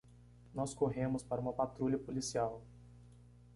[0.51, 2.63] Nós corremos para uma patrulha policial.